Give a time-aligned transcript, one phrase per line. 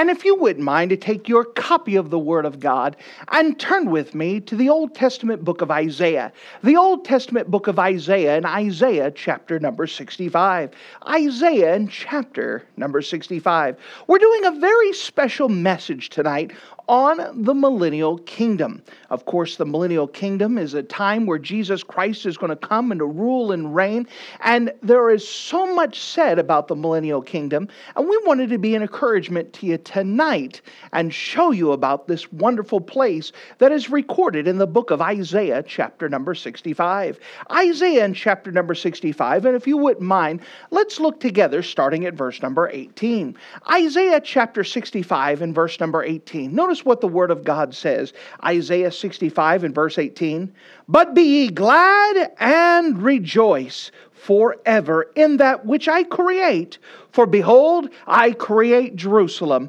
[0.00, 2.96] And if you wouldn't mind to take your copy of the Word of God
[3.32, 6.32] and turn with me to the Old Testament book of Isaiah.
[6.64, 10.70] The Old Testament book of Isaiah in Isaiah chapter number 65.
[11.06, 13.76] Isaiah in chapter number 65.
[14.06, 16.52] We're doing a very special message tonight
[16.90, 18.82] on the millennial kingdom.
[19.10, 22.90] Of course, the millennial kingdom is a time where Jesus Christ is going to come
[22.90, 24.08] and to rule and reign.
[24.40, 27.68] And there is so much said about the millennial kingdom.
[27.94, 32.32] And we wanted to be an encouragement to you tonight and show you about this
[32.32, 37.20] wonderful place that is recorded in the book of Isaiah, chapter number 65.
[37.52, 39.44] Isaiah in chapter number 65.
[39.44, 40.40] And if you wouldn't mind,
[40.72, 43.36] let's look together starting at verse number 18.
[43.70, 46.52] Isaiah chapter 65 and verse number 18.
[46.52, 50.50] Notice Notice what the Word of God says Isaiah 65 and verse 18.
[50.88, 56.78] But be ye glad and rejoice forever in that which I create.
[57.12, 59.68] For behold, I create Jerusalem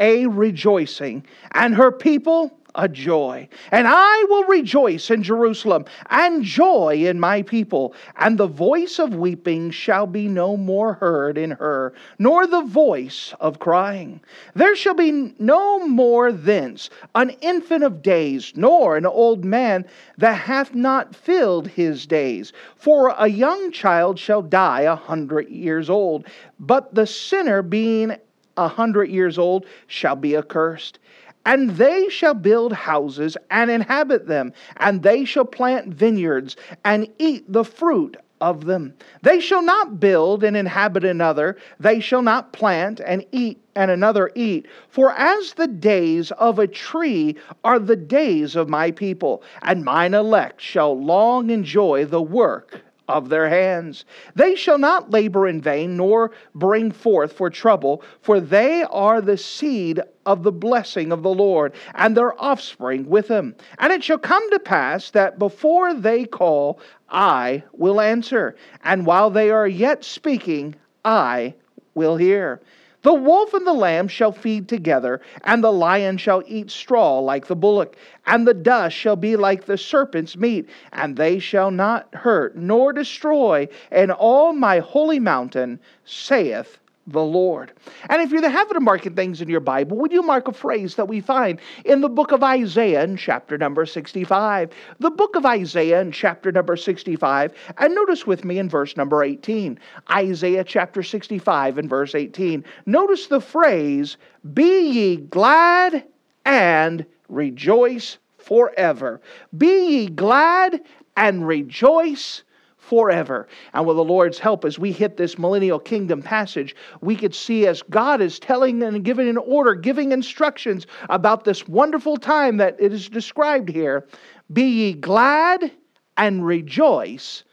[0.00, 3.48] a rejoicing, and her people a joy.
[3.70, 7.94] And I will rejoice in Jerusalem and joy in my people.
[8.16, 13.34] And the voice of weeping shall be no more heard in her, nor the voice
[13.40, 14.20] of crying.
[14.54, 19.84] There shall be no more thence an infant of days, nor an old man
[20.18, 22.52] that hath not filled his days.
[22.76, 26.26] For a young child shall die a hundred years old,
[26.58, 28.16] but the sinner being
[28.56, 30.98] a hundred years old shall be accursed.
[31.46, 37.50] And they shall build houses and inhabit them, and they shall plant vineyards and eat
[37.50, 38.94] the fruit of them.
[39.22, 44.30] They shall not build and inhabit another, they shall not plant and eat and another
[44.34, 44.66] eat.
[44.88, 50.14] For as the days of a tree are the days of my people, and mine
[50.14, 54.04] elect shall long enjoy the work of their hands.
[54.34, 59.36] They shall not labor in vain, nor bring forth for trouble, for they are the
[59.36, 63.54] seed of the blessing of the Lord, and their offspring with them.
[63.78, 69.30] And it shall come to pass that before they call, I will answer, and while
[69.30, 71.54] they are yet speaking, I
[71.94, 72.60] will hear.
[73.02, 77.46] The wolf and the lamb shall feed together, and the lion shall eat straw like
[77.46, 77.96] the bullock,
[78.26, 82.92] and the dust shall be like the serpent's meat, and they shall not hurt nor
[82.92, 86.78] destroy in all my holy mountain, saith
[87.12, 87.72] the Lord.
[88.08, 90.52] And if you're the habit of marking things in your Bible, would you mark a
[90.52, 94.70] phrase that we find in the book of Isaiah in chapter number 65?
[94.98, 99.22] The book of Isaiah in chapter number 65, and notice with me in verse number
[99.22, 99.78] 18.
[100.10, 102.64] Isaiah chapter 65 and verse 18.
[102.86, 104.16] Notice the phrase,
[104.54, 106.04] Be ye glad
[106.44, 109.20] and rejoice forever.
[109.56, 110.80] Be ye glad
[111.16, 112.42] and rejoice
[112.90, 113.46] forever.
[113.72, 117.68] And with the Lord's help, as we hit this millennial kingdom passage, we could see
[117.68, 122.76] as God is telling and giving an order, giving instructions about this wonderful time that
[122.80, 124.08] it is described here
[124.52, 125.70] be ye glad
[126.16, 127.44] and rejoice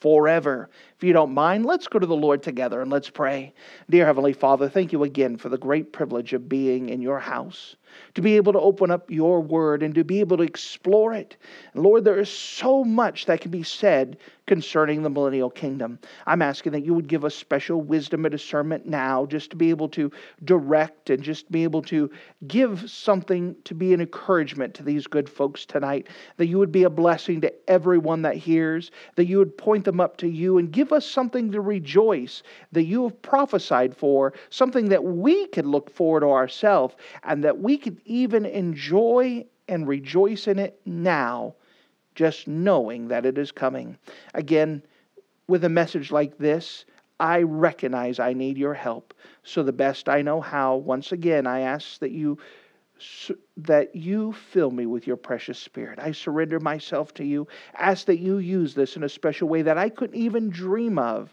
[0.00, 0.70] forever.
[0.96, 3.52] If you don't mind, let's go to the Lord together and let's pray.
[3.90, 7.76] Dear Heavenly Father, thank you again for the great privilege of being in your house
[8.14, 11.36] to be able to open up your word and to be able to explore it.
[11.74, 15.98] Lord, there is so much that can be said concerning the millennial kingdom.
[16.26, 19.70] I'm asking that you would give us special wisdom and discernment now, just to be
[19.70, 20.10] able to
[20.44, 22.08] direct and just be able to
[22.46, 26.06] give something to be an encouragement to these good folks tonight.
[26.36, 30.00] That you would be a blessing to everyone that hears, that you would point them
[30.00, 34.88] up to you and give us something to rejoice that you have prophesied for, something
[34.90, 40.48] that we can look forward to ourselves, and that we could even enjoy and rejoice
[40.48, 41.54] in it now,
[42.16, 43.96] just knowing that it is coming.
[44.34, 44.82] Again,
[45.46, 46.84] with a message like this,
[47.20, 49.14] I recognize I need your help.
[49.44, 52.38] So, the best I know how, once again, I ask that you
[53.56, 56.00] that you fill me with your precious spirit.
[56.00, 57.46] I surrender myself to you.
[57.74, 61.32] Ask that you use this in a special way that I couldn't even dream of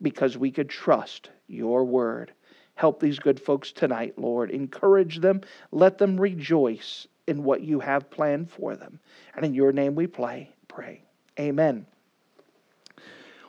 [0.00, 2.32] because we could trust your word.
[2.82, 4.50] Help these good folks tonight, Lord.
[4.50, 5.42] Encourage them.
[5.70, 8.98] Let them rejoice in what you have planned for them.
[9.36, 11.04] And in your name we play, pray.
[11.38, 11.86] Amen.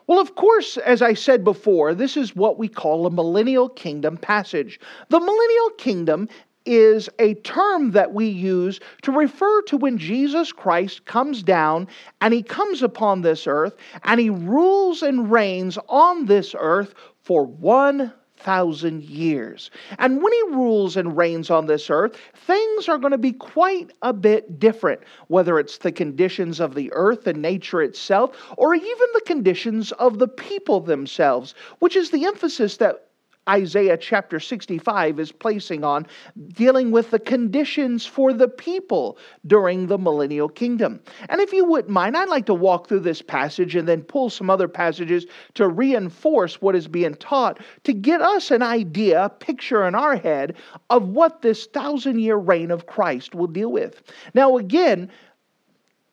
[0.06, 4.18] Well, of course, as I said before, this is what we call a millennial kingdom
[4.18, 4.78] passage.
[5.08, 6.28] The millennial kingdom
[6.64, 11.88] is a term that we use to refer to when Jesus Christ comes down
[12.20, 16.94] and he comes upon this earth and he rules and reigns on this earth
[17.24, 18.12] for one
[18.44, 19.70] thousand years.
[19.98, 23.90] And when he rules and reigns on this earth, things are going to be quite
[24.02, 29.08] a bit different, whether it's the conditions of the earth and nature itself, or even
[29.14, 33.06] the conditions of the people themselves, which is the emphasis that
[33.48, 36.06] Isaiah chapter 65 is placing on,
[36.48, 41.00] dealing with the conditions for the people during the millennial kingdom.
[41.28, 44.30] And if you wouldn't mind, I'd like to walk through this passage and then pull
[44.30, 49.30] some other passages to reinforce what is being taught to get us an idea, a
[49.30, 50.56] picture in our head
[50.90, 54.02] of what this thousand year reign of Christ will deal with.
[54.34, 55.10] Now, again,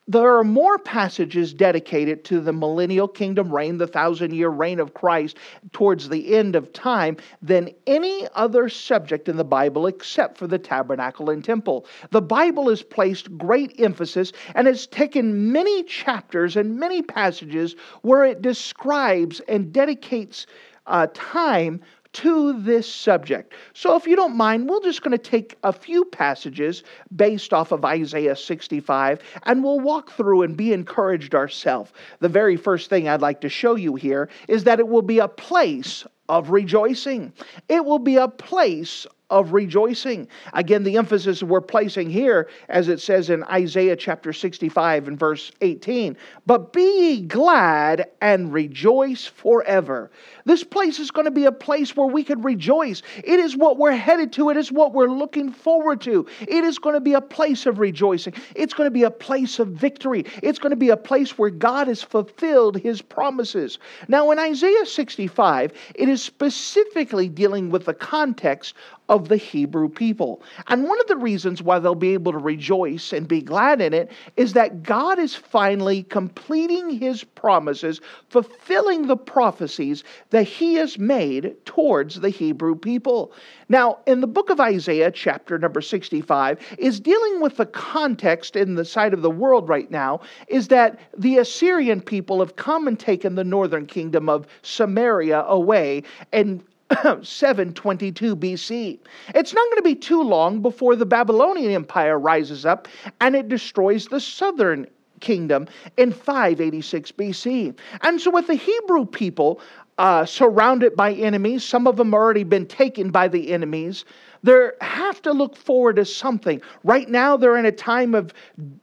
[0.07, 4.93] there are more passages dedicated to the millennial kingdom reign, the thousand year reign of
[4.93, 5.37] Christ
[5.71, 10.59] towards the end of time, than any other subject in the Bible except for the
[10.59, 11.85] tabernacle and temple.
[12.09, 18.25] The Bible has placed great emphasis and has taken many chapters and many passages where
[18.25, 20.47] it describes and dedicates
[20.87, 21.81] uh, time
[22.13, 23.53] to this subject.
[23.73, 26.83] So, if you don't mind, we're just going to take a few passages
[27.15, 31.91] based off of Isaiah 65 and we'll walk through and be encouraged ourselves.
[32.19, 35.19] The very first thing I'd like to show you here is that it will be
[35.19, 37.33] a place of rejoicing.
[37.67, 40.27] It will be a place of rejoicing.
[40.53, 45.51] Again, the emphasis we're placing here, as it says in Isaiah chapter 65 and verse
[45.61, 50.11] 18, but be glad and rejoice forever.
[50.45, 53.01] This place is going to be a place where we can rejoice.
[53.23, 56.27] It is what we're headed to, it is what we're looking forward to.
[56.41, 59.59] It is going to be a place of rejoicing, it's going to be a place
[59.59, 63.79] of victory, it's going to be a place where God has fulfilled his promises.
[64.09, 68.75] Now, in Isaiah 65, it is specifically dealing with the context
[69.11, 70.41] of the Hebrew people.
[70.67, 73.93] And one of the reasons why they'll be able to rejoice and be glad in
[73.93, 77.99] it is that God is finally completing his promises,
[78.29, 83.33] fulfilling the prophecies that he has made towards the Hebrew people.
[83.67, 88.75] Now, in the book of Isaiah, chapter number 65, is dealing with the context in
[88.75, 92.97] the side of the world right now, is that the Assyrian people have come and
[92.97, 96.63] taken the northern kingdom of Samaria away and
[97.23, 98.99] 722 BC.
[99.33, 102.87] It's not going to be too long before the Babylonian Empire rises up
[103.19, 104.87] and it destroys the southern
[105.19, 105.67] kingdom
[105.97, 107.77] in 586 BC.
[108.01, 109.61] And so, with the Hebrew people
[109.97, 114.03] uh, surrounded by enemies, some of them already been taken by the enemies,
[114.43, 116.61] they have to look forward to something.
[116.83, 118.33] Right now, they're in a time of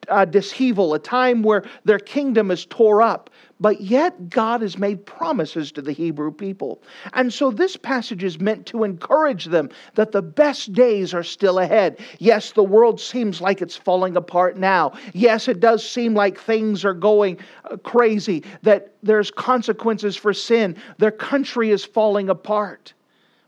[0.09, 3.31] uh, dishevel, a time where their kingdom is tore up.
[3.61, 6.81] But yet, God has made promises to the Hebrew people.
[7.13, 11.59] And so, this passage is meant to encourage them that the best days are still
[11.59, 11.99] ahead.
[12.19, 14.93] Yes, the world seems like it's falling apart now.
[15.13, 20.77] Yes, it does seem like things are going uh, crazy, that there's consequences for sin.
[20.99, 22.93] Their country is falling apart.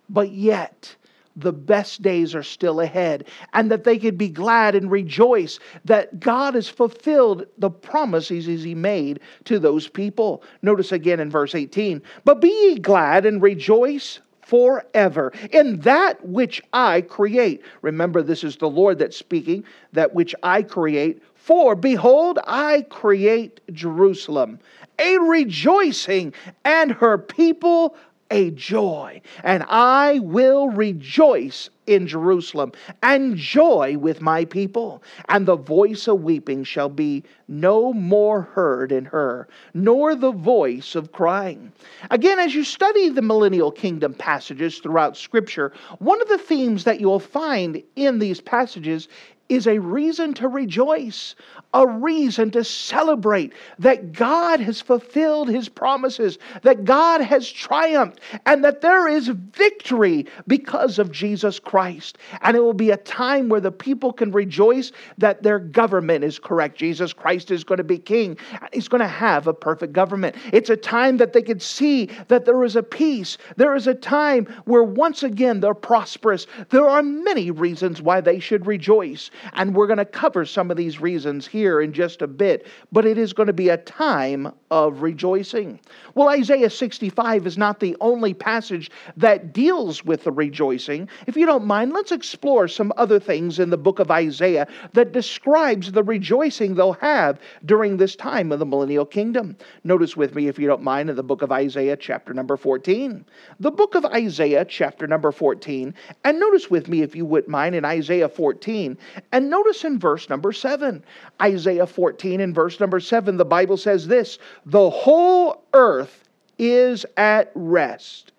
[0.08, 0.96] But yet,
[1.40, 6.20] the best days are still ahead, and that they could be glad and rejoice that
[6.20, 10.42] God has fulfilled the promises He made to those people.
[10.62, 14.20] Notice again in verse 18, but be ye glad and rejoice
[14.50, 17.62] forever in that which I create.
[17.82, 19.62] Remember, this is the Lord that's speaking,
[19.92, 21.22] that which I create.
[21.36, 24.58] For behold, I create Jerusalem,
[24.98, 26.34] a rejoicing,
[26.64, 27.96] and her people
[28.30, 32.72] a joy, and I will rejoice in Jerusalem
[33.02, 35.02] and joy with my people.
[35.28, 40.94] And the voice of weeping shall be no more heard in her, nor the voice
[40.94, 41.72] of crying.
[42.10, 47.00] Again, as you study the millennial kingdom passages throughout Scripture, one of the themes that
[47.00, 49.08] you'll find in these passages
[49.50, 51.34] is a reason to rejoice,
[51.74, 58.64] a reason to celebrate that God has fulfilled his promises, that God has triumphed, and
[58.64, 62.18] that there is victory because of Jesus Christ.
[62.42, 66.38] And it will be a time where the people can rejoice that their government is
[66.38, 66.78] correct.
[66.78, 68.38] Jesus Christ is going to be king,
[68.72, 70.36] he's going to have a perfect government.
[70.52, 73.36] It's a time that they can see that there is a peace.
[73.56, 76.46] There is a time where once again they're prosperous.
[76.70, 79.30] There are many reasons why they should rejoice.
[79.52, 83.04] And we're going to cover some of these reasons here in just a bit, but
[83.04, 85.80] it is going to be a time of rejoicing.
[86.14, 91.08] Well, Isaiah 65 is not the only passage that deals with the rejoicing.
[91.26, 95.12] If you don't mind, let's explore some other things in the book of Isaiah that
[95.12, 99.56] describes the rejoicing they'll have during this time of the millennial kingdom.
[99.84, 103.24] Notice with me, if you don't mind, in the book of Isaiah, chapter number 14.
[103.58, 105.94] The book of Isaiah, chapter number 14.
[106.24, 108.96] And notice with me, if you wouldn't mind, in Isaiah 14.
[109.32, 111.04] And notice in verse number 7.
[111.40, 117.52] Isaiah 14 and verse number 7, the Bible says this The whole earth is at
[117.54, 118.32] rest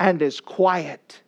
[0.00, 1.20] and is quiet.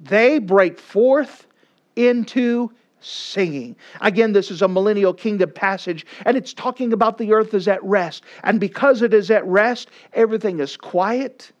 [0.00, 1.46] They break forth
[1.94, 3.76] into singing.
[4.00, 7.82] Again, this is a millennial kingdom passage, and it's talking about the earth is at
[7.84, 8.24] rest.
[8.42, 11.52] And because it is at rest, everything is quiet,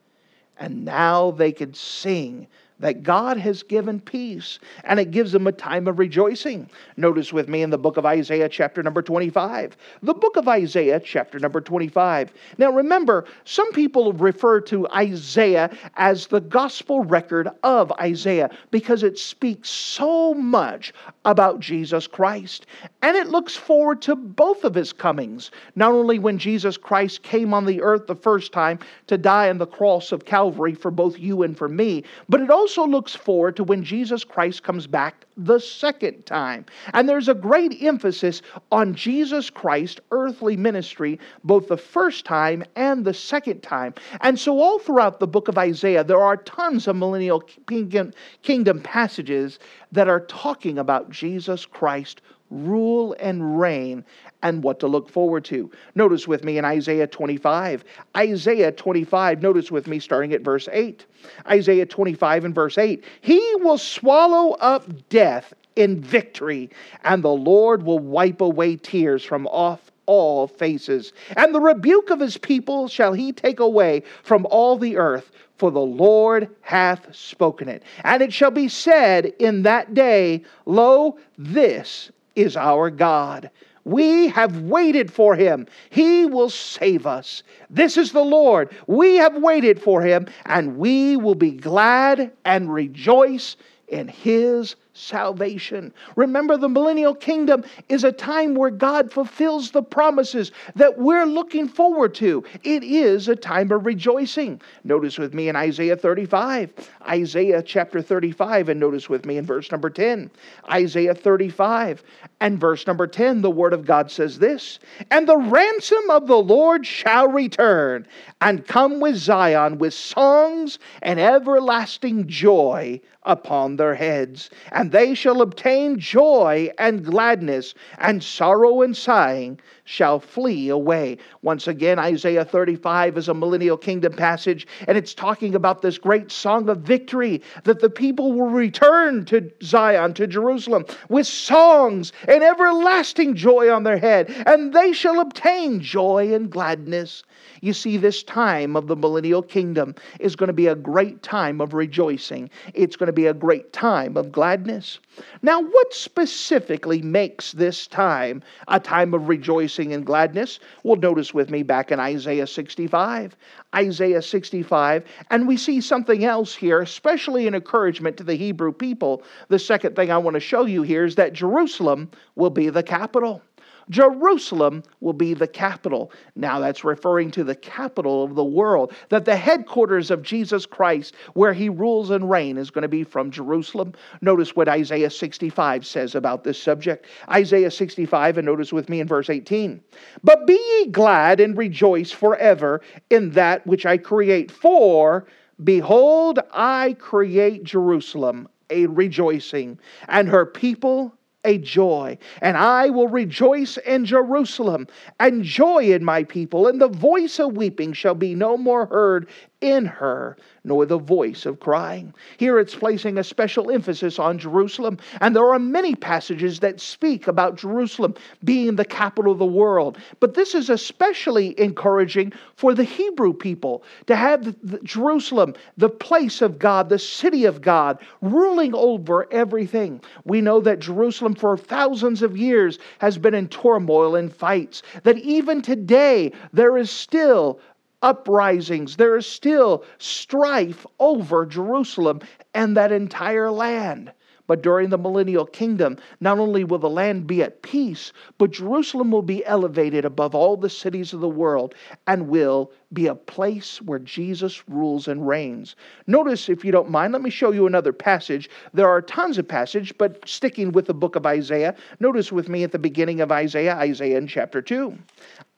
[0.58, 5.52] and now they can sing that God has given peace and it gives them a
[5.52, 6.68] time of rejoicing.
[6.96, 9.76] Notice with me in the book of Isaiah, chapter number 25.
[10.02, 12.34] The book of Isaiah, chapter number 25.
[12.58, 19.18] Now remember, some people refer to Isaiah as the gospel record of Isaiah because it
[19.18, 20.92] speaks so much
[21.24, 22.66] about Jesus Christ.
[23.02, 25.50] And it looks forward to both of his comings.
[25.76, 29.58] Not only when Jesus Christ came on the earth the first time to die on
[29.58, 33.14] the cross of Calvary for both you and for me, but it also also looks
[33.14, 36.66] forward to when Jesus Christ comes back the second time.
[36.94, 38.42] And there's a great emphasis
[38.72, 43.94] on Jesus Christ's earthly ministry, both the first time and the second time.
[44.20, 49.60] And so, all throughout the book of Isaiah, there are tons of millennial kingdom passages
[49.92, 54.04] that are talking about Jesus Christ rule and reign
[54.42, 55.70] and what to look forward to.
[55.94, 57.84] Notice with me in Isaiah 25.
[58.16, 61.04] Isaiah 25, notice with me starting at verse 8.
[61.48, 63.04] Isaiah 25 and verse 8.
[63.20, 66.70] He will swallow up death in victory,
[67.04, 71.12] and the Lord will wipe away tears from off all faces.
[71.36, 75.70] And the rebuke of his people shall he take away from all the earth, for
[75.70, 77.82] the Lord hath spoken it.
[78.04, 83.50] And it shall be said in that day, Lo, this is our God.
[83.84, 85.66] We have waited for him.
[85.90, 87.42] He will save us.
[87.70, 88.74] This is the Lord.
[88.86, 93.56] We have waited for him, and we will be glad and rejoice
[93.88, 95.92] in his salvation.
[96.16, 101.68] Remember, the millennial kingdom is a time where God fulfills the promises that we're looking
[101.68, 102.44] forward to.
[102.64, 104.60] It is a time of rejoicing.
[104.84, 106.72] Notice with me in Isaiah 35,
[107.08, 110.30] Isaiah chapter 35, and notice with me in verse number 10.
[110.70, 112.02] Isaiah 35
[112.40, 114.78] and verse number 10, the word of God says this
[115.10, 118.06] And the ransom of the Lord shall return
[118.40, 124.50] and come with Zion with songs and everlasting joy upon their heads.
[124.72, 131.18] And they shall obtain joy and gladness, and sorrow and sighing shall flee away.
[131.42, 136.30] Once again, Isaiah 35 is a millennial kingdom passage, and it's talking about this great
[136.30, 142.42] song of victory that the people will return to Zion, to Jerusalem, with songs and
[142.42, 147.22] everlasting joy on their head, and they shall obtain joy and gladness.
[147.60, 151.60] You see, this time of the millennial kingdom is going to be a great time
[151.60, 152.50] of rejoicing.
[152.74, 154.98] It's going to be a great time of gladness.
[155.42, 160.58] Now, what specifically makes this time a time of rejoicing and gladness?
[160.82, 163.36] Well, notice with me back in Isaiah 65.
[163.74, 169.22] Isaiah 65, and we see something else here, especially an encouragement to the Hebrew people.
[169.48, 172.82] The second thing I want to show you here is that Jerusalem will be the
[172.82, 173.42] capital.
[173.90, 176.10] Jerusalem will be the capital.
[176.34, 181.14] Now, that's referring to the capital of the world, that the headquarters of Jesus Christ,
[181.34, 183.92] where he rules and reigns, is going to be from Jerusalem.
[184.20, 187.06] Notice what Isaiah 65 says about this subject.
[187.30, 189.80] Isaiah 65, and notice with me in verse 18.
[190.24, 195.26] But be ye glad and rejoice forever in that which I create, for
[195.62, 199.78] behold, I create Jerusalem a rejoicing,
[200.08, 201.14] and her people
[201.46, 202.18] a joy.
[202.42, 204.86] And I will rejoice in Jerusalem
[205.18, 209.28] and joy in my people, and the voice of weeping shall be no more heard
[209.60, 212.12] in her, nor the voice of crying.
[212.36, 217.26] Here it's placing a special emphasis on Jerusalem, and there are many passages that speak
[217.26, 219.98] about Jerusalem being the capital of the world.
[220.20, 226.58] But this is especially encouraging for the Hebrew people to have Jerusalem, the place of
[226.58, 230.02] God, the city of God, ruling over everything.
[230.24, 235.18] We know that Jerusalem for thousands of years has been in turmoil and fights, that
[235.18, 237.58] even today there is still
[238.02, 242.20] uprisings, there is still strife over Jerusalem
[242.54, 244.12] and that entire land.
[244.46, 249.10] But during the millennial kingdom, not only will the land be at peace, but Jerusalem
[249.10, 251.74] will be elevated above all the cities of the world
[252.06, 255.74] and will be a place where Jesus rules and reigns.
[256.06, 258.48] Notice, if you don't mind, let me show you another passage.
[258.72, 262.62] There are tons of passages, but sticking with the book of Isaiah, notice with me
[262.62, 264.96] at the beginning of Isaiah, Isaiah in chapter 2.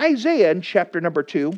[0.01, 1.53] Isaiah in chapter number 2.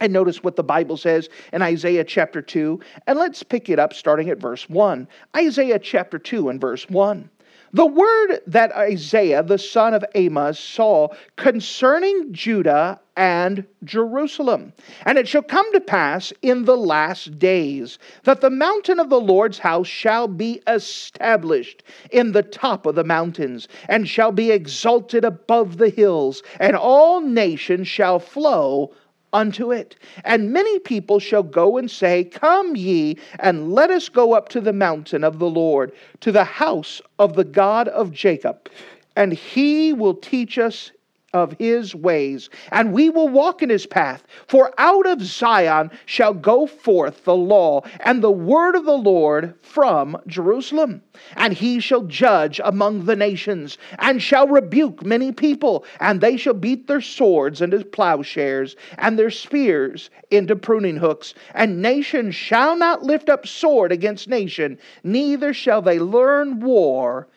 [0.00, 2.80] And notice what the Bible says in Isaiah chapter 2.
[3.06, 5.08] And let's pick it up starting at verse 1.
[5.36, 7.28] Isaiah chapter 2 and verse 1.
[7.72, 14.72] The word that Isaiah, the son of Amos, saw concerning Judah and Jerusalem.
[15.04, 19.20] And it shall come to pass in the last days that the mountain of the
[19.20, 25.24] Lord's house shall be established in the top of the mountains, and shall be exalted
[25.24, 28.94] above the hills, and all nations shall flow
[29.32, 29.96] unto it.
[30.24, 34.60] And many people shall go and say, Come ye, and let us go up to
[34.60, 38.68] the mountain of the Lord, to the house of the God of Jacob.
[39.16, 40.92] And he will teach us
[41.34, 44.24] of his ways, and we will walk in his path.
[44.46, 49.54] For out of Zion shall go forth the law and the word of the Lord
[49.60, 51.02] from Jerusalem.
[51.36, 56.54] And he shall judge among the nations, and shall rebuke many people, and they shall
[56.54, 61.34] beat their swords into plowshares, and their spears into pruning hooks.
[61.54, 67.28] And nation shall not lift up sword against nation, neither shall they learn war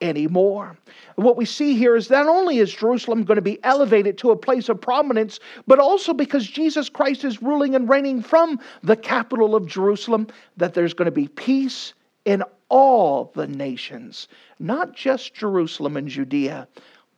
[0.00, 0.76] anymore.
[1.16, 4.36] What we see here is not only is Jerusalem going to be elevated to a
[4.36, 9.54] place of prominence, but also because Jesus Christ is ruling and reigning from the capital
[9.54, 10.26] of Jerusalem,
[10.56, 14.28] that there's going to be peace in all the nations,
[14.58, 16.68] not just Jerusalem and Judea,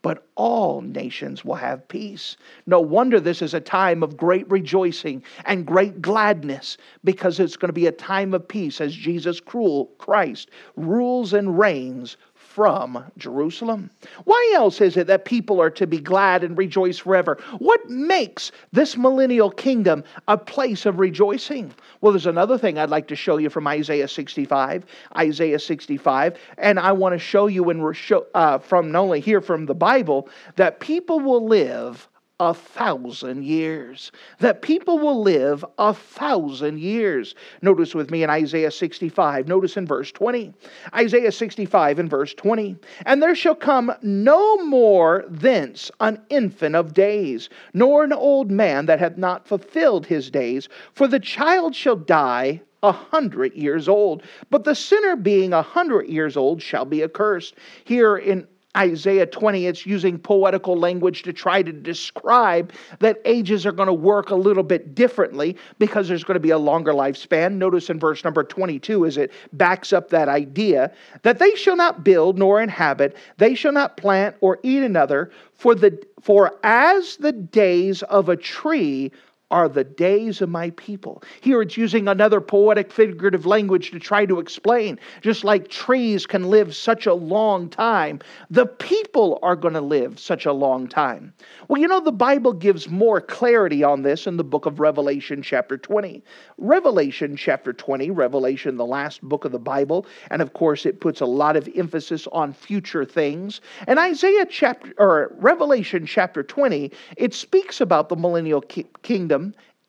[0.02, 2.36] but all nations will have peace.
[2.66, 7.68] No wonder this is a time of great rejoicing and great gladness because it's going
[7.68, 12.16] to be a time of peace as Jesus Christ rules and reigns
[12.54, 13.90] from Jerusalem.
[14.24, 17.38] Why else is it that people are to be glad and rejoice forever?
[17.58, 21.72] What makes this millennial kingdom a place of rejoicing?
[22.00, 24.84] Well, there's another thing I'd like to show you from Isaiah 65.
[25.16, 27.94] Isaiah 65, and I want to show you in,
[28.34, 32.08] uh, from not only here from the Bible that people will live
[32.42, 34.10] a thousand years.
[34.40, 37.36] That people will live a thousand years.
[37.62, 40.52] Notice with me in Isaiah 65, notice in verse 20.
[40.92, 42.76] Isaiah 65 and verse 20.
[43.06, 48.86] And there shall come no more thence an infant of days, nor an old man
[48.86, 54.24] that hath not fulfilled his days, for the child shall die a hundred years old.
[54.50, 57.54] But the sinner being a hundred years old shall be accursed.
[57.84, 63.72] Here in Isaiah 20, it's using poetical language to try to describe that ages are
[63.72, 67.56] going to work a little bit differently because there's going to be a longer lifespan.
[67.56, 70.90] Notice in verse number 22 as it backs up that idea
[71.22, 75.74] that they shall not build nor inhabit, they shall not plant or eat another, for,
[75.74, 79.12] the, for as the days of a tree
[79.52, 81.22] are the days of my people.
[81.42, 84.98] Here it's using another poetic figurative language to try to explain.
[85.20, 90.18] Just like trees can live such a long time, the people are going to live
[90.18, 91.34] such a long time.
[91.68, 95.42] Well, you know, the Bible gives more clarity on this in the book of Revelation,
[95.42, 96.24] chapter 20.
[96.56, 101.20] Revelation, chapter 20, Revelation, the last book of the Bible, and of course, it puts
[101.20, 103.60] a lot of emphasis on future things.
[103.86, 109.41] And Isaiah chapter, or Revelation, chapter 20, it speaks about the millennial ki- kingdom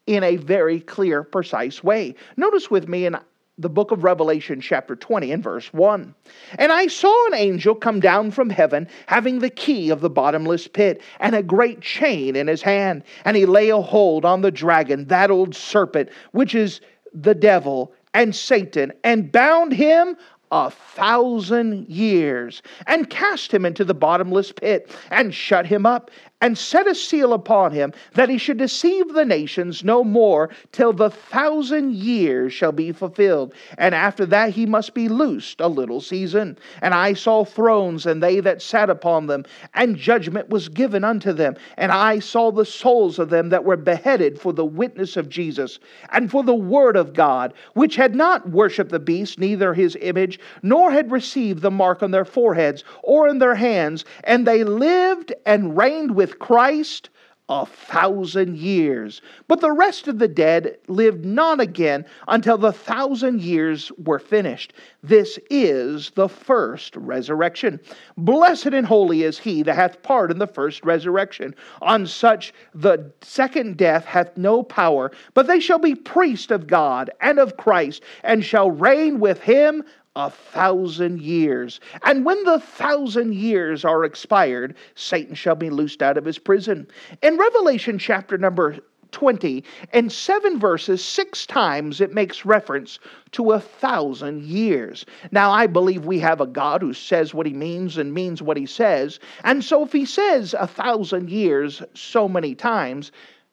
[0.06, 2.16] in a very clear, precise way.
[2.36, 3.18] Notice with me in
[3.58, 6.16] the book of Revelation, chapter 20, and verse 1.
[6.58, 10.68] And I saw an angel come down from heaven, having the key of the bottomless
[10.68, 13.04] pit, and a great chain in his hand.
[13.26, 16.82] And he lay a hold on the dragon, that old serpent, which is
[17.14, 20.18] the devil and Satan, and bound him
[20.52, 26.12] a thousand years, and cast him into the bottomless pit, and shut him up,
[26.44, 30.92] and set a seal upon him that he should deceive the nations no more till
[30.92, 33.54] the thousand years shall be fulfilled.
[33.78, 36.58] And after that he must be loosed a little season.
[36.82, 41.32] And I saw thrones, and they that sat upon them, and judgment was given unto
[41.32, 41.56] them.
[41.78, 45.80] And I saw the souls of them that were beheaded for the witness of Jesus,
[46.12, 50.42] and for the word of God, which had not worshipped the beast, neither his image,
[50.62, 54.04] nor had received the mark on their foreheads or in their hands.
[54.26, 57.10] And they lived and reigned with Christ
[57.50, 59.22] a thousand years.
[59.48, 64.74] But the rest of the dead lived not again until the thousand years were finished.
[65.04, 67.82] This is the first resurrection.
[68.18, 71.54] Blessed and holy is he that hath part in the first resurrection.
[71.82, 77.12] On such the second death hath no power, but they shall be priests of God
[77.20, 79.84] and of Christ, and shall reign with him
[80.16, 81.80] a thousand years.
[82.04, 86.88] And when the thousand years are expired, Satan shall be loosed out of his prison.
[87.22, 88.78] In Revelation chapter number
[89.12, 93.00] 20 and seven verses, six times it makes reference
[93.32, 95.06] to a thousand years.
[95.32, 98.58] Now, I believe we have a God who says what he means and means what
[98.58, 99.20] he says.
[99.44, 103.12] And so, if he says a thousand years so many times,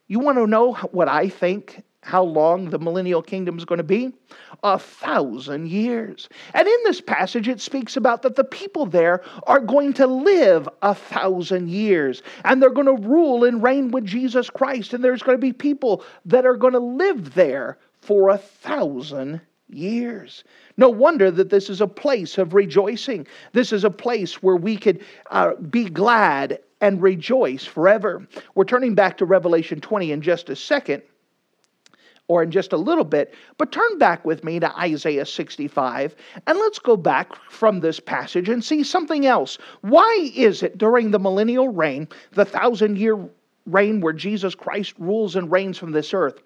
[0.08, 3.84] you want to know what I think how long the millennial kingdom is going to
[3.84, 4.12] be?
[4.62, 6.28] A thousand years.
[6.54, 10.68] And in this passage, it speaks about that the people there are going to live
[10.80, 14.94] a thousand years and they're going to rule and reign with Jesus Christ.
[14.94, 19.42] And there's going to be people that are going to live there for a thousand
[19.68, 20.42] years.
[20.78, 23.26] No wonder that this is a place of rejoicing.
[23.52, 28.26] This is a place where we could uh, be glad and rejoice forever.
[28.54, 31.02] We're turning back to Revelation 20 in just a second
[32.30, 36.14] or in just a little bit, but turn back with me to Isaiah 65
[36.46, 39.58] and let's go back from this passage and see something else.
[39.80, 43.18] Why is it during the millennial reign, the thousand year
[43.66, 46.40] reign where Jesus Christ rules and reigns from this earth?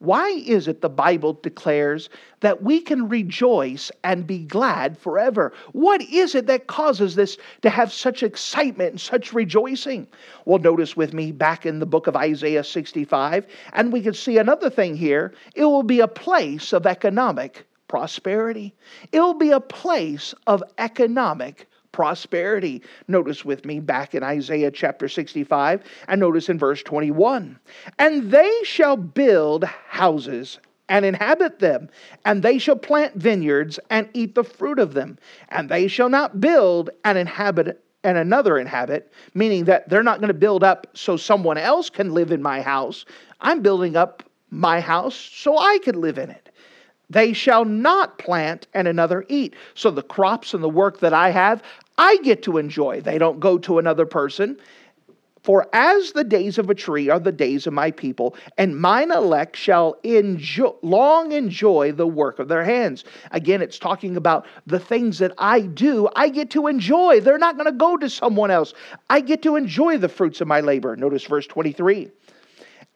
[0.00, 2.08] Why is it the Bible declares
[2.40, 5.52] that we can rejoice and be glad forever?
[5.72, 10.06] What is it that causes this to have such excitement and such rejoicing?
[10.44, 14.38] Well, notice with me back in the book of Isaiah 65, and we can see
[14.38, 15.34] another thing here.
[15.56, 18.74] It will be a place of economic prosperity,
[19.12, 21.66] it will be a place of economic
[21.98, 22.80] prosperity.
[23.08, 27.58] Notice with me back in Isaiah chapter 65 and notice in verse 21
[27.98, 31.90] And they shall build houses and inhabit them,
[32.24, 36.40] and they shall plant vineyards and eat the fruit of them, and they shall not
[36.40, 41.16] build and inhabit and another inhabit, meaning that they're not going to build up so
[41.16, 43.06] someone else can live in my house.
[43.40, 46.48] I'm building up my house so I can live in it.
[47.10, 49.54] They shall not plant and another eat.
[49.74, 51.62] So the crops and the work that I have,
[51.98, 53.00] I get to enjoy.
[53.00, 54.58] They don't go to another person.
[55.42, 59.10] For as the days of a tree are the days of my people, and mine
[59.10, 63.04] elect shall enjoy, long enjoy the work of their hands.
[63.30, 67.20] Again, it's talking about the things that I do, I get to enjoy.
[67.20, 68.74] They're not going to go to someone else.
[69.08, 70.96] I get to enjoy the fruits of my labor.
[70.96, 72.10] Notice verse 23.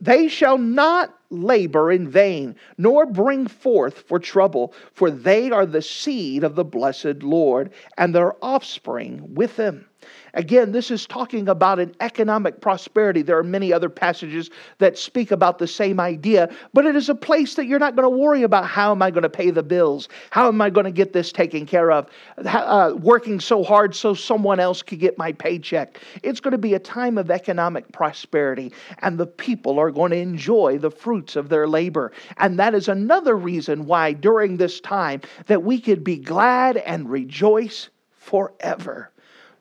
[0.03, 5.81] They shall not labor in vain, nor bring forth for trouble, for they are the
[5.81, 9.87] seed of the blessed Lord, and their offspring with them.
[10.35, 13.21] Again, this is talking about an economic prosperity.
[13.21, 17.15] There are many other passages that speak about the same idea, but it is a
[17.15, 19.63] place that you're not going to worry about how am I going to pay the
[19.63, 20.09] bills?
[20.31, 22.09] How am I going to get this taken care of?
[22.39, 26.01] Uh, working so hard so someone else could get my paycheck.
[26.23, 30.19] It's going to be a time of economic prosperity, and the people are going to
[30.19, 32.11] enjoy the fruits of their labor.
[32.39, 37.11] And that is another reason why during this time that we could be glad and
[37.11, 39.11] rejoice forever.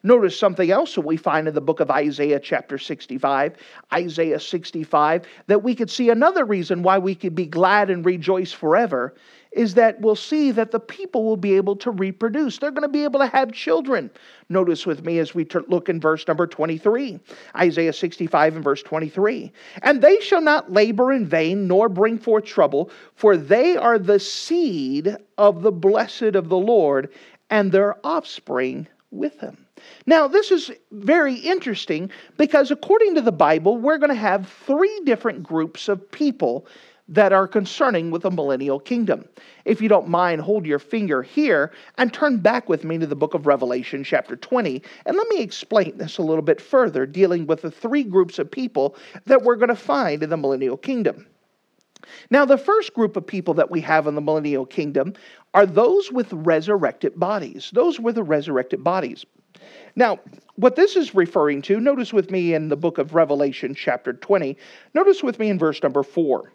[0.03, 3.55] Notice something else that we find in the book of Isaiah, chapter 65,
[3.93, 8.51] Isaiah 65, that we could see another reason why we could be glad and rejoice
[8.51, 9.13] forever
[9.51, 12.57] is that we'll see that the people will be able to reproduce.
[12.57, 14.09] They're going to be able to have children.
[14.49, 17.19] Notice with me as we look in verse number 23,
[17.57, 19.51] Isaiah 65 and verse 23.
[19.83, 24.19] And they shall not labor in vain, nor bring forth trouble, for they are the
[24.19, 27.11] seed of the blessed of the Lord,
[27.49, 29.57] and their offspring with them.
[30.06, 35.02] Now, this is very interesting because according to the Bible, we're going to have three
[35.06, 36.65] different groups of people
[37.08, 39.26] that are concerning with the millennial kingdom.
[39.65, 43.17] If you don't mind, hold your finger here and turn back with me to the
[43.17, 47.48] book of Revelation, chapter 20, and let me explain this a little bit further, dealing
[47.48, 51.28] with the three groups of people that we're going to find in the millennial kingdom.
[52.30, 55.13] Now, the first group of people that we have in the millennial kingdom
[55.54, 57.72] are those with resurrected bodies.
[57.74, 59.26] Those with the resurrected bodies.
[59.95, 60.19] Now,
[60.55, 64.57] what this is referring to, notice with me in the book of Revelation, chapter 20,
[64.93, 66.51] notice with me in verse number 4.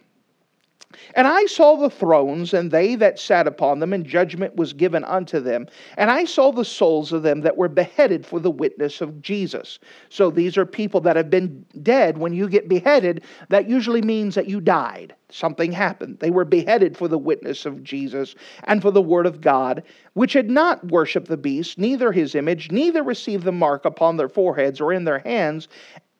[1.14, 5.04] And I saw the thrones, and they that sat upon them, and judgment was given
[5.04, 5.66] unto them.
[5.96, 9.78] And I saw the souls of them that were beheaded for the witness of Jesus.
[10.08, 12.18] So these are people that have been dead.
[12.18, 15.14] When you get beheaded, that usually means that you died.
[15.30, 16.18] Something happened.
[16.20, 19.82] They were beheaded for the witness of Jesus and for the word of God,
[20.14, 24.28] which had not worshipped the beast, neither his image, neither received the mark upon their
[24.28, 25.68] foreheads or in their hands.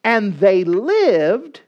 [0.02, 1.60] And they lived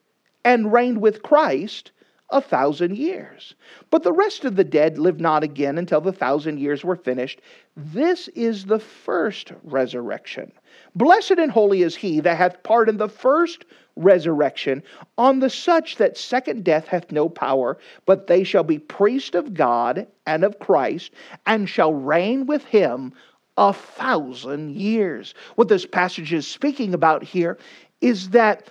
[0.44, 1.92] and reigned with Christ
[2.30, 3.54] a thousand years.
[3.90, 7.40] But the rest of the dead live not again until the thousand years were finished.
[7.76, 10.52] This is the first resurrection.
[10.94, 13.64] Blessed and holy is he that hath part in the first
[13.96, 14.82] resurrection.
[15.16, 19.54] On the such that second death hath no power, but they shall be priests of
[19.54, 21.12] God and of Christ,
[21.46, 23.12] and shall reign with him
[23.56, 25.34] a thousand years.
[25.56, 27.58] What this passage is speaking about here
[28.00, 28.68] is that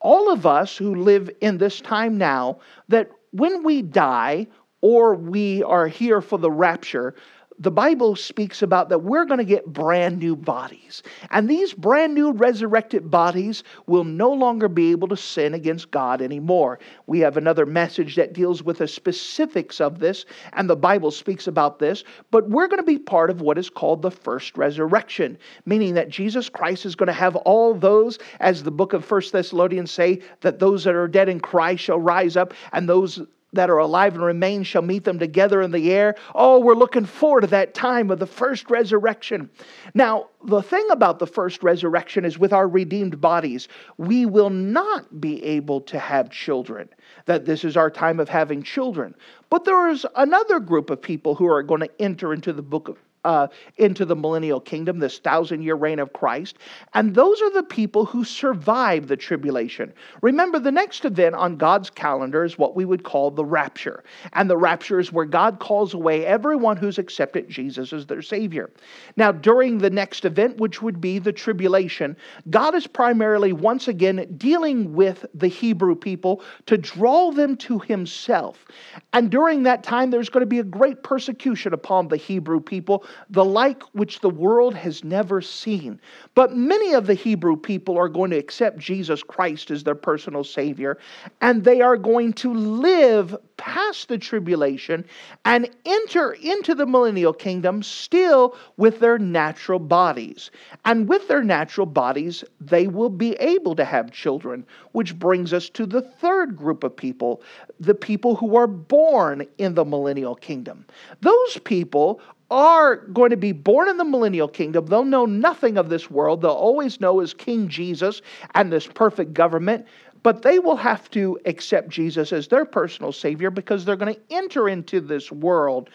[0.00, 4.46] all of us who live in this time now, that when we die
[4.80, 7.14] or we are here for the rapture,
[7.58, 11.02] the Bible speaks about that we're going to get brand new bodies.
[11.30, 16.20] And these brand new resurrected bodies will no longer be able to sin against God
[16.20, 16.78] anymore.
[17.06, 21.46] We have another message that deals with the specifics of this, and the Bible speaks
[21.46, 22.04] about this.
[22.30, 26.08] But we're going to be part of what is called the first resurrection, meaning that
[26.08, 30.20] Jesus Christ is going to have all those, as the book of First Thessalonians say,
[30.40, 33.22] that those that are dead in Christ shall rise up, and those
[33.56, 36.14] that are alive and remain shall meet them together in the air.
[36.34, 39.50] Oh, we're looking forward to that time of the first resurrection.
[39.94, 45.20] Now, the thing about the first resurrection is with our redeemed bodies, we will not
[45.20, 46.88] be able to have children.
[47.26, 49.14] That this is our time of having children.
[49.50, 52.88] But there is another group of people who are going to enter into the book
[52.88, 56.58] of uh, into the millennial kingdom, this thousand year reign of Christ.
[56.94, 59.92] And those are the people who survive the tribulation.
[60.22, 64.04] Remember, the next event on God's calendar is what we would call the rapture.
[64.34, 68.70] And the rapture is where God calls away everyone who's accepted Jesus as their Savior.
[69.16, 72.16] Now, during the next event, which would be the tribulation,
[72.48, 78.64] God is primarily once again dealing with the Hebrew people to draw them to Himself.
[79.12, 83.04] And during that time, there's going to be a great persecution upon the Hebrew people
[83.30, 86.00] the like which the world has never seen.
[86.34, 90.44] But many of the Hebrew people are going to accept Jesus Christ as their personal
[90.44, 90.98] Savior,
[91.40, 95.04] and they are going to live past the tribulation
[95.44, 100.50] and enter into the millennial kingdom still with their natural bodies.
[100.84, 105.68] And with their natural bodies, they will be able to have children, which brings us
[105.70, 107.42] to the third group of people
[107.80, 110.84] the people who are born in the millennial kingdom.
[111.20, 112.20] Those people
[112.50, 114.86] are going to be born in the millennial kingdom.
[114.86, 116.42] They'll know nothing of this world.
[116.42, 118.22] They'll always know as King Jesus
[118.54, 119.86] and this perfect government.
[120.22, 124.20] But they will have to accept Jesus as their personal Savior because they're going to
[124.30, 125.90] enter into this world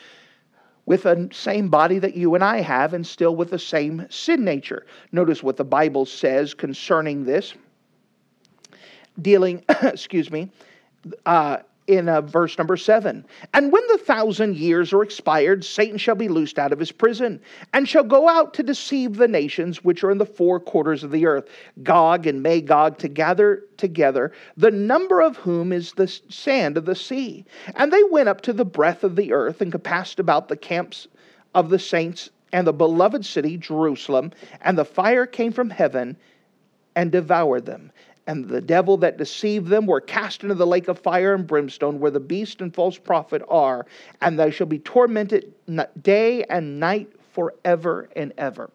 [0.86, 4.44] with the same body that you and I have and still with the same sin
[4.44, 4.86] nature.
[5.12, 7.54] Notice what the Bible says concerning this,
[9.22, 10.50] dealing, excuse me,
[11.26, 13.26] uh, in uh, verse number seven.
[13.54, 17.41] And when the thousand years are expired, Satan shall be loosed out of his prison,
[17.74, 21.12] and shall go out to deceive the nations which are in the four quarters of
[21.12, 21.50] the earth,
[21.84, 26.96] Gog and Magog to gather together, the number of whom is the sand of the
[26.96, 27.46] sea.
[27.76, 31.08] And they went up to the breadth of the earth, and compassed about the camps
[31.56, 36.17] of the saints and the beloved city, Jerusalem, and the fire came from heaven
[36.96, 37.91] and devoured them
[38.27, 41.99] and the devil that deceived them were cast into the lake of fire and brimstone,
[41.99, 43.86] where the beast and false prophet are,
[44.21, 45.53] and they shall be tormented
[46.01, 48.69] day and night forever and ever.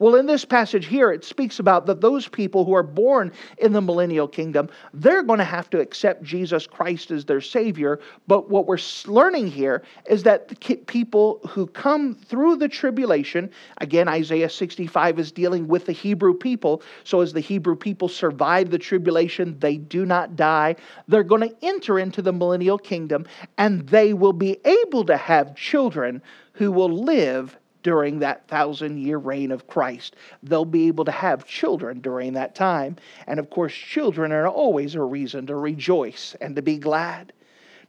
[0.00, 3.74] Well, in this passage here, it speaks about that those people who are born in
[3.74, 8.00] the millennial kingdom, they're going to have to accept Jesus Christ as their Savior.
[8.26, 14.08] But what we're learning here is that the people who come through the tribulation, again,
[14.08, 16.82] Isaiah 65 is dealing with the Hebrew people.
[17.04, 20.76] So as the Hebrew people survive the tribulation, they do not die.
[21.08, 23.26] They're going to enter into the millennial kingdom
[23.58, 26.22] and they will be able to have children
[26.54, 30.16] who will live during that thousand year reign of Christ.
[30.42, 32.96] They'll be able to have children during that time.
[33.26, 37.32] And of course, children are always a reason to rejoice and to be glad.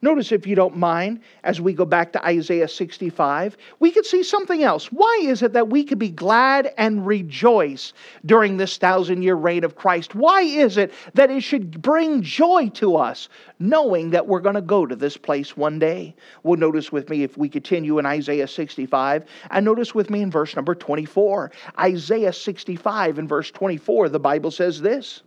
[0.03, 4.23] Notice, if you don't mind, as we go back to Isaiah 65, we could see
[4.23, 4.91] something else.
[4.91, 7.93] Why is it that we could be glad and rejoice
[8.25, 10.15] during this thousand year reign of Christ?
[10.15, 14.61] Why is it that it should bring joy to us, knowing that we're going to
[14.61, 16.15] go to this place one day?
[16.41, 20.31] Well, notice with me if we continue in Isaiah 65, and notice with me in
[20.31, 21.51] verse number 24.
[21.79, 25.21] Isaiah 65 and verse 24, the Bible says this.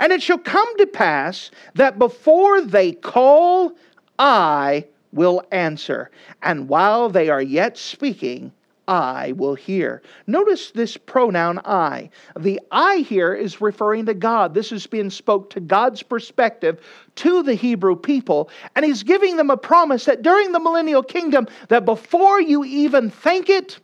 [0.00, 3.72] And it shall come to pass that before they call,
[4.18, 6.10] I will answer.
[6.42, 8.52] And while they are yet speaking,
[8.86, 10.02] I will hear.
[10.26, 12.10] Notice this pronoun I.
[12.38, 14.52] The I here is referring to God.
[14.52, 16.84] This is being spoke to God's perspective
[17.16, 18.50] to the Hebrew people.
[18.76, 23.10] And he's giving them a promise that during the millennial kingdom, that before you even
[23.10, 23.78] think it,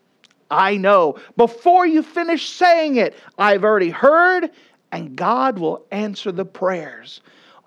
[0.51, 1.17] I know.
[1.37, 4.51] Before you finish saying it, I've already heard,
[4.93, 7.21] and God will answer the prayers.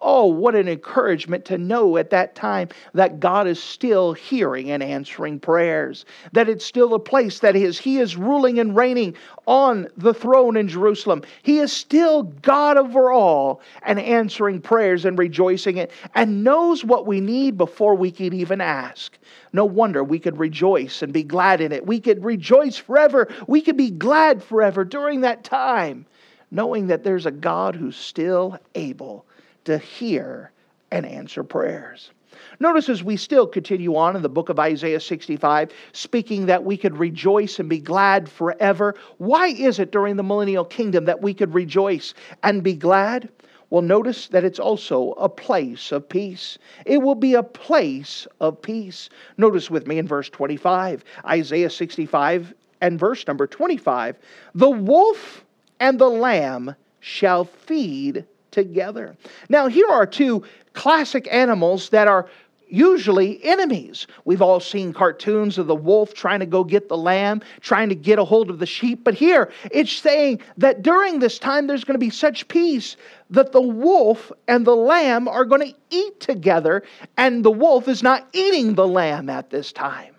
[0.05, 4.83] Oh, what an encouragement to know at that time that God is still hearing and
[4.83, 6.03] answering prayers.
[6.33, 9.15] That it's still a place that is He is ruling and reigning
[9.47, 11.23] on the throne in Jerusalem.
[11.41, 17.07] He is still God over all and answering prayers and rejoicing it and knows what
[17.07, 19.17] we need before we can even ask.
[19.53, 21.87] No wonder we could rejoice and be glad in it.
[21.87, 23.29] We could rejoice forever.
[23.47, 26.05] We could be glad forever during that time,
[26.51, 29.25] knowing that there's a God who's still able
[29.65, 30.52] to hear
[30.91, 32.12] and answer prayers.
[32.60, 36.78] Notice as we still continue on in the book of Isaiah 65, speaking that we
[36.78, 38.95] could rejoice and be glad forever.
[39.17, 43.30] Why is it during the millennial kingdom that we could rejoice and be glad?
[43.69, 46.60] Well, notice that it's also a place of peace.
[46.86, 49.10] It will be a place of peace.
[49.38, 54.17] Notice with me in verse 25, Isaiah 65 and verse number 25
[54.54, 55.45] the wolf
[55.80, 59.17] and the lamb shall feed together.
[59.49, 62.29] Now, here are two classic animals that are
[62.69, 64.07] usually enemies.
[64.25, 67.95] We've all seen cartoons of the wolf trying to go get the lamb, trying to
[67.95, 69.03] get a hold of the sheep.
[69.03, 72.97] But here it's saying that during this time there's going to be such peace
[73.29, 76.83] that the wolf and the lamb are going to eat together,
[77.17, 80.12] and the wolf is not eating the lamb at this time.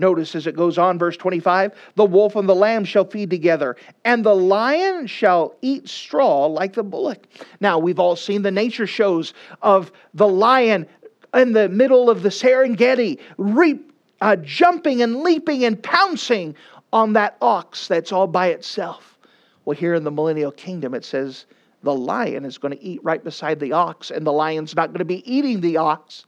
[0.00, 3.76] Notice as it goes on, verse 25 the wolf and the lamb shall feed together,
[4.04, 7.26] and the lion shall eat straw like the bullock.
[7.60, 10.86] Now, we've all seen the nature shows of the lion
[11.34, 16.56] in the middle of the Serengeti, reap, uh, jumping and leaping and pouncing
[16.92, 19.18] on that ox that's all by itself.
[19.64, 21.44] Well, here in the millennial kingdom, it says
[21.82, 24.98] the lion is going to eat right beside the ox, and the lion's not going
[24.98, 26.24] to be eating the ox,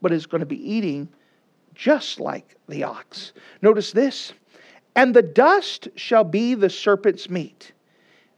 [0.00, 1.08] but is going to be eating
[1.80, 3.32] just like the ox.
[3.62, 4.34] Notice this
[4.94, 7.72] and the dust shall be the serpent's meat.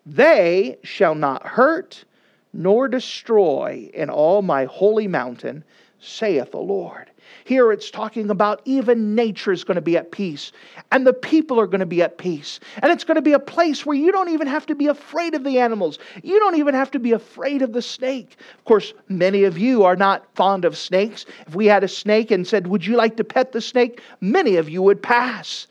[0.06, 2.04] They shall not hurt
[2.52, 5.64] nor destroy in all my holy mountain,
[5.98, 7.10] saith the Lord.
[7.44, 10.52] Here it's talking about even nature is going to be at peace,
[10.90, 12.60] and the people are going to be at peace.
[12.82, 15.34] And it's going to be a place where you don't even have to be afraid
[15.34, 15.98] of the animals.
[16.22, 18.36] You don't even have to be afraid of the snake.
[18.58, 21.26] Of course, many of you are not fond of snakes.
[21.46, 24.00] If we had a snake and said, Would you like to pet the snake?
[24.20, 25.66] Many of you would pass.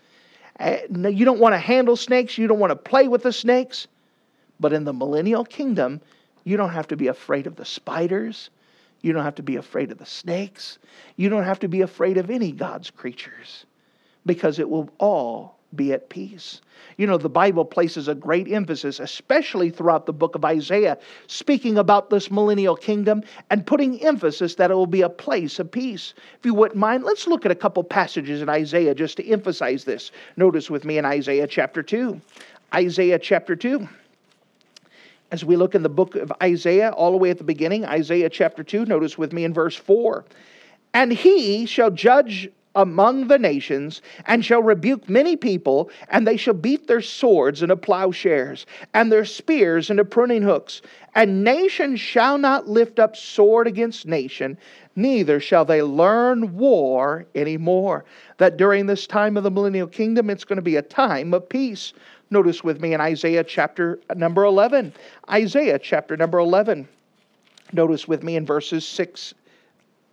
[0.60, 3.88] Uh, you don't want to handle snakes, you don't want to play with the snakes.
[4.60, 6.02] But in the millennial kingdom,
[6.44, 8.50] you don't have to be afraid of the spiders.
[9.02, 10.78] You don't have to be afraid of the snakes.
[11.16, 13.66] You don't have to be afraid of any God's creatures
[14.26, 16.62] because it will all be at peace.
[16.98, 21.78] You know, the Bible places a great emphasis, especially throughout the book of Isaiah, speaking
[21.78, 26.14] about this millennial kingdom and putting emphasis that it will be a place of peace.
[26.38, 29.86] If you wouldn't mind, let's look at a couple passages in Isaiah just to emphasize
[29.86, 30.12] this.
[30.36, 32.20] Notice with me in Isaiah chapter 2.
[32.74, 33.88] Isaiah chapter 2
[35.32, 38.30] as we look in the book of Isaiah, all the way at the beginning, Isaiah
[38.30, 40.26] chapter 2, notice with me in verse 4.
[40.94, 46.54] And he shall judge among the nations, and shall rebuke many people, and they shall
[46.54, 50.82] beat their swords into plowshares, and their spears into pruning hooks.
[51.14, 54.58] And nation shall not lift up sword against nation,
[54.96, 58.06] neither shall they learn war anymore.
[58.38, 61.50] That during this time of the millennial kingdom, it's going to be a time of
[61.50, 61.94] peace.
[62.32, 64.94] Notice with me in Isaiah chapter uh, number 11.
[65.30, 66.88] Isaiah chapter number 11.
[67.74, 69.34] Notice with me in verses 6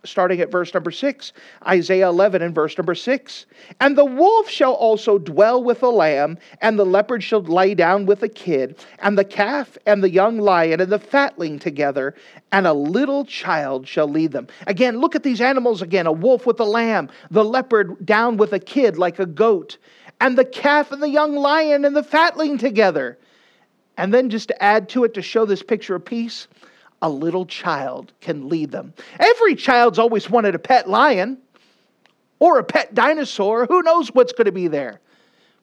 [0.05, 1.33] starting at verse number 6,
[1.67, 3.45] Isaiah 11 and verse number 6.
[3.79, 8.05] And the wolf shall also dwell with the lamb, and the leopard shall lay down
[8.05, 12.15] with the kid, and the calf and the young lion and the fatling together,
[12.51, 14.47] and a little child shall lead them.
[14.67, 18.53] Again, look at these animals again a wolf with a lamb, the leopard down with
[18.53, 19.77] a kid like a goat,
[20.19, 23.17] and the calf and the young lion and the fatling together.
[23.97, 26.47] And then just to add to it to show this picture of peace,
[27.01, 28.93] a little child can lead them.
[29.19, 31.37] Every child's always wanted a pet lion
[32.39, 33.65] or a pet dinosaur.
[33.65, 34.99] Who knows what's going to be there?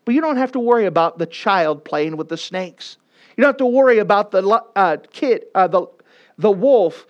[0.05, 2.97] But you don't have to worry about the child playing with the snakes.
[3.37, 5.87] You don't have to worry about the uh, kid, uh, the,
[6.39, 7.07] the wolf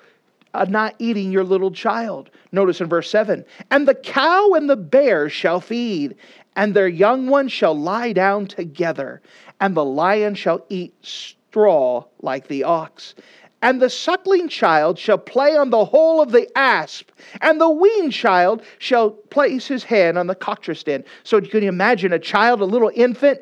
[0.54, 2.30] uh, not eating your little child.
[2.50, 6.16] Notice in verse 7 And the cow and the bear shall feed,
[6.56, 9.20] and their young ones shall lie down together,
[9.60, 13.14] and the lion shall eat straw like the ox.
[13.62, 18.12] And the suckling child shall play on the hole of the asp, and the weaned
[18.12, 21.04] child shall place his hand on the cockatrice den.
[21.24, 23.40] So you can imagine a child, a little infant,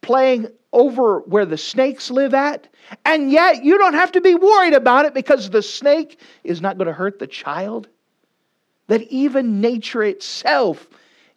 [0.00, 2.66] playing over where the snakes live at,
[3.04, 6.78] and yet you don't have to be worried about it because the snake is not
[6.78, 7.88] going to hurt the child.
[8.88, 10.88] That even nature itself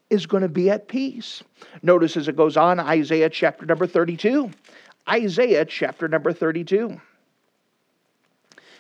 [0.10, 1.44] is going to be at peace.
[1.82, 4.52] Notice as it goes on, Isaiah chapter number 32.
[5.10, 7.00] Isaiah chapter number 32.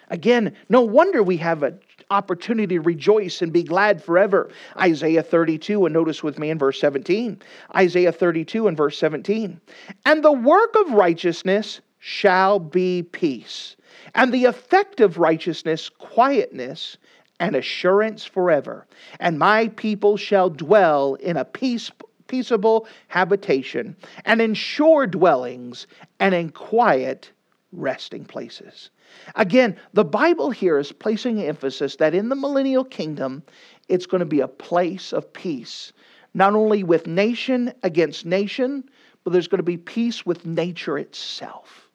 [0.10, 1.80] Again, no wonder we have an
[2.12, 4.50] opportunity to rejoice and be glad forever.
[4.78, 7.42] Isaiah 32, and notice with me in verse 17.
[7.76, 9.60] Isaiah 32 and verse 17.
[10.06, 13.76] And the work of righteousness shall be peace,
[14.14, 16.98] and the effect of righteousness, quietness
[17.40, 18.88] and assurance forever.
[19.20, 21.92] And my people shall dwell in a peace,
[22.28, 25.88] peaceable habitation, and in sure dwellings,
[26.20, 27.32] and in quiet
[27.72, 28.90] resting places.
[29.36, 33.44] Again, the Bible here is placing emphasis that in the millennial kingdom,
[33.90, 35.94] it's going to be a place of peace,
[36.34, 38.84] not only with nation against nation,
[39.24, 41.90] but there's going to be peace with nature itself.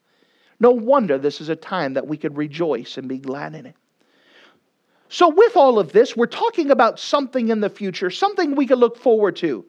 [0.61, 3.77] No wonder this is a time that we could rejoice and be glad in it.
[5.13, 8.79] So, with all of this, we're talking about something in the future, something we can
[8.79, 9.67] look forward to.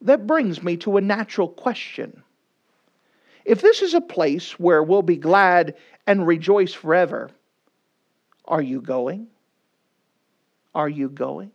[0.00, 2.22] That brings me to a natural question.
[3.44, 5.74] If this is a place where we'll be glad
[6.06, 7.30] and rejoice forever,
[8.44, 9.26] are you going?
[10.72, 11.50] Are you going?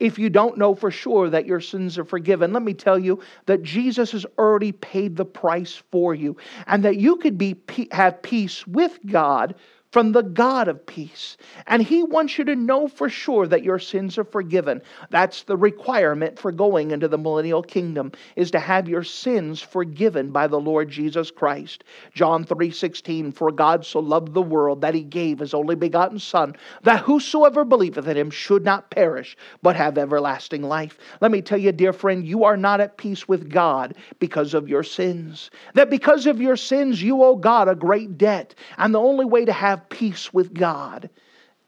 [0.00, 3.20] If you don't know for sure that your sins are forgiven, let me tell you
[3.46, 7.54] that Jesus has already paid the price for you and that you could be
[7.92, 9.54] have peace with God
[9.94, 11.36] from the God of peace.
[11.68, 14.82] And He wants you to know for sure that your sins are forgiven.
[15.10, 20.32] That's the requirement for going into the millennial kingdom is to have your sins forgiven
[20.32, 21.84] by the Lord Jesus Christ.
[22.12, 26.56] John 3:16 For God so loved the world that he gave his only begotten son
[26.82, 30.98] that whosoever believeth in him should not perish but have everlasting life.
[31.20, 34.68] Let me tell you dear friend, you are not at peace with God because of
[34.68, 35.52] your sins.
[35.74, 38.56] That because of your sins you owe God a great debt.
[38.76, 41.10] And the only way to have peace with God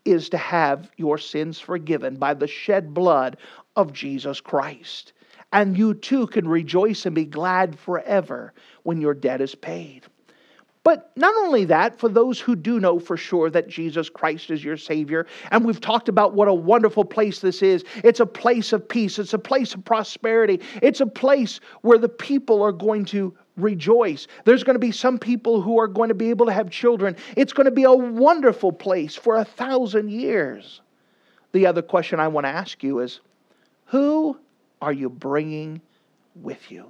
[0.05, 3.37] is to have your sins forgiven by the shed blood
[3.75, 5.13] of Jesus Christ.
[5.53, 8.53] And you too can rejoice and be glad forever
[8.83, 10.07] when your debt is paid.
[10.87, 14.63] But not only that, for those who do know for sure that Jesus Christ is
[14.63, 17.85] your Savior, and we've talked about what a wonderful place this is.
[18.05, 22.09] It's a place of peace, it's a place of prosperity, it's a place where the
[22.09, 24.27] people are going to rejoice.
[24.45, 27.17] There's going to be some people who are going to be able to have children.
[27.37, 30.81] It's going to be a wonderful place for a thousand years.
[31.53, 33.21] The other question I want to ask you is
[33.87, 34.39] who
[34.83, 35.81] are you bringing
[36.35, 36.87] with you?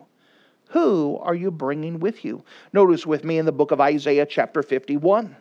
[0.71, 2.43] Who are you bringing with you?
[2.73, 5.37] Notice with me in the book of Isaiah, chapter 51.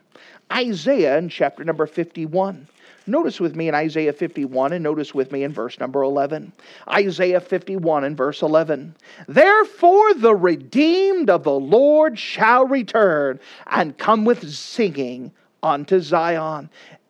[0.54, 2.68] Isaiah in chapter number 51.
[3.08, 6.52] Notice with me in Isaiah 51 and notice with me in verse number 11.
[6.90, 8.96] Isaiah 51 and verse 11.
[9.28, 15.32] Therefore the redeemed of the Lord shall return and come with singing
[15.62, 16.70] unto Zion.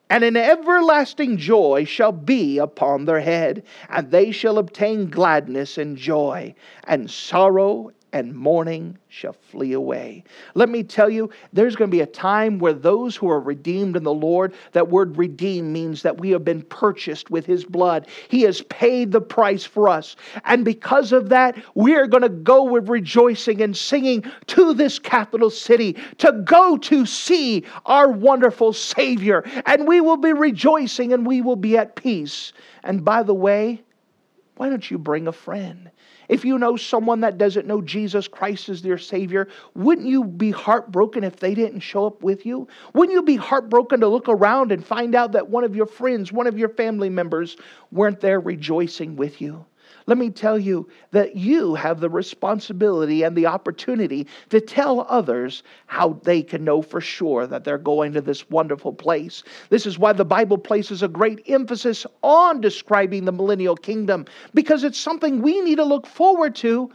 [0.10, 5.98] And an everlasting joy shall be upon their head, and they shall obtain gladness and
[5.98, 10.24] joy, and sorrow and mourning shall flee away.
[10.53, 13.97] Let me tell you, there's going to be a time where those who are redeemed
[13.97, 18.07] in the Lord, that word redeemed means that we have been purchased with his blood.
[18.30, 20.16] He has paid the price for us.
[20.45, 24.97] And because of that, we are going to go with rejoicing and singing to this
[24.97, 29.43] capital city to go to see our wonderful Savior.
[29.66, 32.53] And we will be rejoicing and we will be at peace.
[32.86, 33.82] And by the way,
[34.55, 35.91] why don't you bring a friend?
[36.28, 40.51] If you know someone that doesn't know Jesus Christ as their Savior, wouldn't you be
[40.51, 42.67] heartbroken if they didn't show up with you?
[42.93, 46.32] Wouldn't you be heartbroken to look around and find out that one of your friends,
[46.32, 47.57] one of your family members,
[47.91, 49.65] weren't there rejoicing with you?
[50.08, 55.64] Let me tell you that you have the responsibility and the opportunity to tell others
[55.88, 59.41] how they can know for sure that they're going to this wonderful place.
[59.70, 64.84] This is why the Bible places a great emphasis on describing the millennial kingdom, because
[64.84, 66.91] it's something we need to look forward to,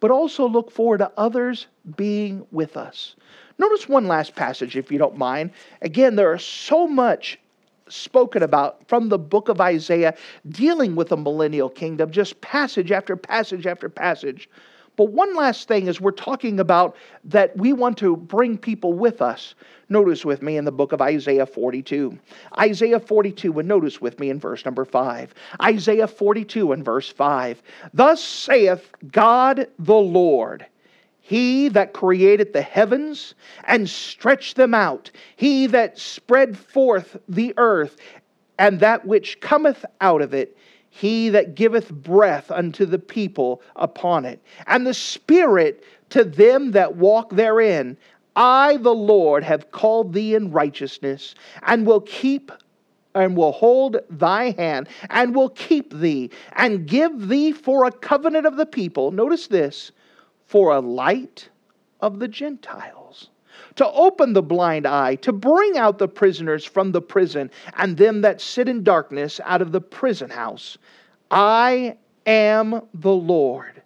[0.00, 3.14] but also look forward to others being with us.
[3.58, 5.50] Notice one last passage, if you don't mind.
[5.82, 7.38] Again, there is so much
[7.92, 10.14] spoken about from the book of Isaiah
[10.48, 14.48] dealing with the millennial kingdom, just passage after passage after passage.
[14.96, 19.22] But one last thing is we're talking about that we want to bring people with
[19.22, 19.54] us.
[19.88, 22.18] Notice with me in the book of Isaiah 42.
[22.58, 25.32] Isaiah 42, and notice with me in verse number 5.
[25.62, 27.62] Isaiah 42 and verse 5.
[27.94, 30.66] Thus saith God the Lord.
[31.30, 37.98] He that created the heavens and stretched them out, he that spread forth the earth
[38.58, 40.56] and that which cometh out of it,
[40.90, 46.96] he that giveth breath unto the people upon it, and the Spirit to them that
[46.96, 47.96] walk therein.
[48.34, 52.50] I, the Lord, have called thee in righteousness, and will keep
[53.14, 58.46] and will hold thy hand, and will keep thee, and give thee for a covenant
[58.46, 59.12] of the people.
[59.12, 59.92] Notice this
[60.50, 61.48] for a light
[62.00, 63.30] of the Gentiles.
[63.76, 68.20] to open the blind eye, to bring out the prisoners from the prison, and them
[68.22, 70.78] that sit in darkness out of the prison house.
[71.30, 71.96] I
[72.26, 73.82] am the Lord.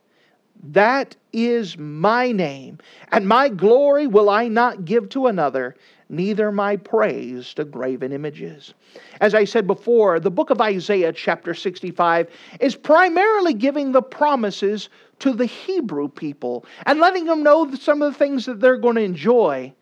[0.62, 2.78] That is my name,
[3.12, 5.76] and my glory will I not give to another,
[6.08, 8.74] neither my praise to graven images.
[9.20, 12.28] As I said before, the book of Isaiah, chapter 65,
[12.60, 14.88] is primarily giving the promises
[15.20, 18.96] to the Hebrew people and letting them know some of the things that they're going
[18.96, 19.72] to enjoy.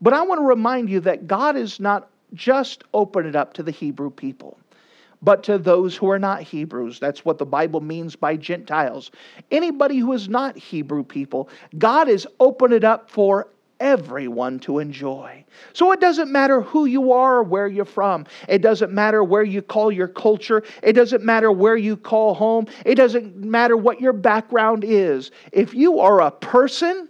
[0.00, 3.62] But I want to remind you that God is not just open it up to
[3.62, 4.58] the Hebrew people,
[5.22, 7.00] but to those who are not Hebrews.
[7.00, 9.10] That's what the Bible means by Gentiles.
[9.50, 11.48] Anybody who is not Hebrew people,
[11.78, 13.48] God has opened it up for
[13.80, 15.44] everyone to enjoy.
[15.72, 18.26] So it doesn't matter who you are or where you're from.
[18.48, 20.62] It doesn't matter where you call your culture.
[20.82, 22.66] It doesn't matter where you call home.
[22.84, 25.30] It doesn't matter what your background is.
[25.52, 27.08] If you are a person,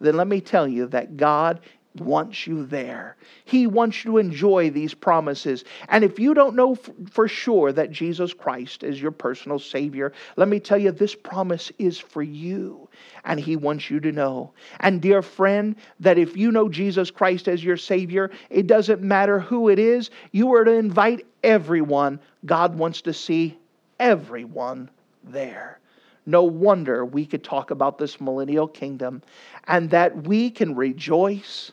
[0.00, 1.60] then let me tell you that God
[1.96, 3.16] wants you there.
[3.44, 5.64] He wants you to enjoy these promises.
[5.88, 6.74] And if you don't know
[7.10, 11.70] for sure that Jesus Christ is your personal Savior, let me tell you this promise
[11.78, 12.88] is for you.
[13.24, 14.52] And He wants you to know.
[14.80, 19.38] And, dear friend, that if you know Jesus Christ as your Savior, it doesn't matter
[19.38, 22.20] who it is, you are to invite everyone.
[22.46, 23.58] God wants to see
[23.98, 24.90] everyone
[25.24, 25.78] there.
[26.24, 29.22] No wonder we could talk about this millennial kingdom
[29.66, 31.72] and that we can rejoice